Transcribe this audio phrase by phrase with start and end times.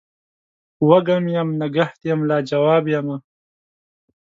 [0.87, 3.17] وږم یم نګهت یم لا جواب یمه